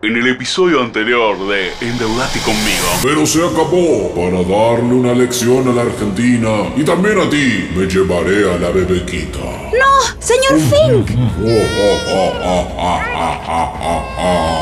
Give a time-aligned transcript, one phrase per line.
[0.00, 2.86] En el episodio anterior de Endeudate conmigo.
[3.02, 4.14] Pero se acabó.
[4.14, 8.70] Para darle una lección a la Argentina y también a ti, me llevaré a la
[8.70, 9.40] bebequita.
[9.40, 9.98] ¡No!
[10.20, 11.08] ¡Señor Fink!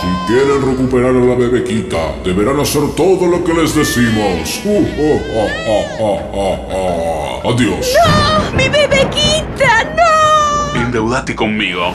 [0.00, 4.62] Si quieren recuperar a la bebequita, deberán hacer todo lo que les decimos.
[7.44, 7.92] Adiós.
[8.06, 8.56] ¡No!
[8.56, 9.82] ¡Mi bebequita!
[9.96, 10.03] ¡No!
[10.94, 11.92] Endeudate conmigo.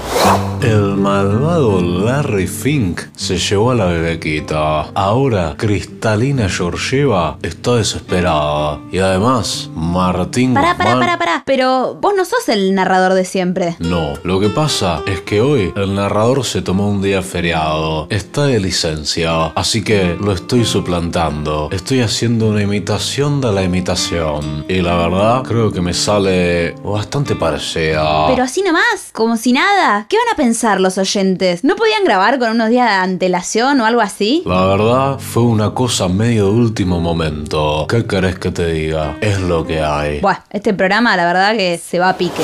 [0.62, 4.90] El malvado Larry Fink se llevó a la bebequita.
[4.94, 8.82] Ahora Cristalina Georgieva está desesperada.
[8.92, 11.44] Y además, Martín Pará, pará, pará, pará.
[11.46, 13.78] Pero vos no sos el narrador de siempre.
[13.80, 18.08] No, lo que pasa es que hoy el narrador se tomó un día feriado.
[18.10, 21.70] Está de licencia, así que lo estoy suplantando.
[21.72, 24.66] Estoy haciendo una imitación de la imitación.
[24.68, 28.28] Y la verdad, creo que me sale bastante parecida.
[28.28, 30.06] Pero así nomás, como si nada.
[30.10, 31.64] ¿Qué van a pensar los oyentes?
[31.64, 34.44] ¿No podían grabar con unos días de antelación o algo así?
[34.46, 37.86] La verdad fue una cosa medio de último momento.
[37.88, 39.18] ¿Qué querés que te diga?
[39.22, 40.20] Es lo que hay.
[40.22, 42.44] Buah, este programa la verdad que se va a pique.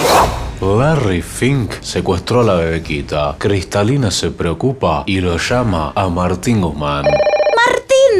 [0.62, 3.36] Larry Fink secuestró a la bebequita.
[3.38, 7.06] Cristalina se preocupa y lo llama a Martín Guzmán.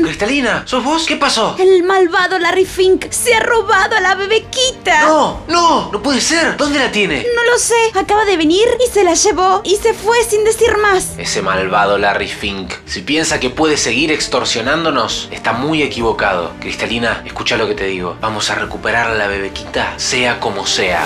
[0.06, 1.06] Cristalina, ¿sos vos?
[1.08, 1.56] ¿Qué pasó?
[1.58, 5.02] El malvado Larry Fink se ha robado a la bebequita.
[5.02, 6.58] No, no, no puede ser.
[6.58, 7.26] ¿Dónde la tiene?
[7.36, 7.74] No lo sé.
[7.96, 11.16] Acaba de venir y se la llevó y se fue sin decir más.
[11.18, 12.72] Ese malvado Larry Fink.
[12.86, 16.52] Si piensa que puede seguir extorsionándonos, está muy equivocado.
[16.60, 18.16] Cristalina, escucha lo que te digo.
[18.22, 21.04] Vamos a recuperar a la bebequita, sea como sea.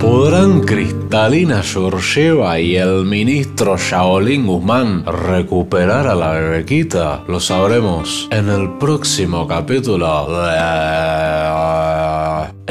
[0.00, 7.24] ¿Podrán Cristalina Georgieva y el ministro Shaolin Guzmán recuperar a la bebequita?
[7.28, 10.58] Lo sabremos en el próximo capítulo de...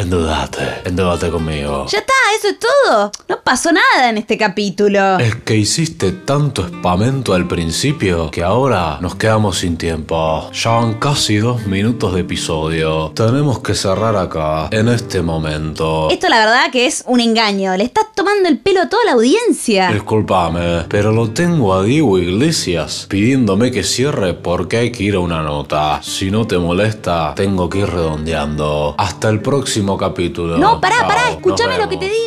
[0.02, 1.86] Endeudate, endeudate conmigo.
[1.90, 3.12] Ya está, eso es todo.
[3.28, 5.18] No pasó nada en este capítulo.
[5.18, 10.52] Es que hiciste tanto espamento al principio que ahora nos quedamos sin tiempo.
[10.52, 13.12] Ya van casi dos minutos de episodio.
[13.16, 16.10] Tenemos que cerrar acá, en este momento.
[16.12, 17.76] Esto la verdad que es un engaño.
[17.76, 19.90] Le estás tomando el pelo a toda la audiencia.
[19.92, 25.20] Disculpame, pero lo tengo a Diego Iglesias pidiéndome que cierre porque hay que ir a
[25.20, 26.02] una nota.
[26.03, 28.94] Si no te molesta, tengo que ir redondeando.
[28.97, 30.58] Hasta el próximo capítulo.
[30.58, 32.27] No, pará, Chao, pará, escúchame lo que te digo.